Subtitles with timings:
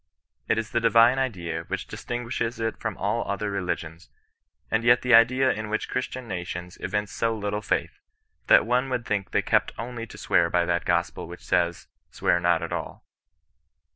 [0.47, 4.09] It is the divine idea which distinguishes it from all other religions,
[4.71, 7.99] and yet the idea in which Christian nations evince so little faith,
[8.47, 12.09] that one would think they kept oi\lif to swear hy that gospel which says, *
[12.09, 13.05] Swear not at all.'